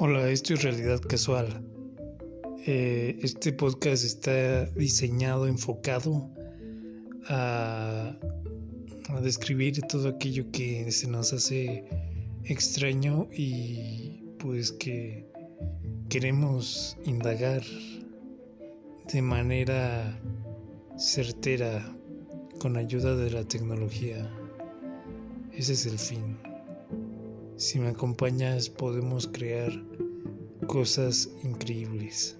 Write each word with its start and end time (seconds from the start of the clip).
Hola, 0.00 0.30
esto 0.30 0.54
es 0.54 0.62
Realidad 0.62 1.00
Casual. 1.00 1.60
Eh, 2.64 3.18
este 3.20 3.52
podcast 3.52 4.04
está 4.04 4.66
diseñado, 4.66 5.48
enfocado 5.48 6.30
a, 7.26 8.16
a, 9.08 9.20
describir 9.20 9.80
todo 9.88 10.10
aquello 10.10 10.52
que 10.52 10.92
se 10.92 11.08
nos 11.08 11.32
hace 11.32 11.84
extraño 12.44 13.26
y 13.32 14.22
pues 14.38 14.70
que 14.70 15.26
queremos 16.08 16.96
indagar 17.04 17.62
de 19.12 19.20
manera 19.20 20.16
certera 20.96 21.92
con 22.60 22.76
ayuda 22.76 23.16
de 23.16 23.32
la 23.32 23.42
tecnología. 23.42 24.30
Ese 25.52 25.72
es 25.72 25.86
el 25.86 25.98
fin. 25.98 26.47
Si 27.58 27.80
me 27.80 27.88
acompañas 27.88 28.70
podemos 28.70 29.26
crear 29.26 29.72
cosas 30.68 31.28
increíbles. 31.42 32.38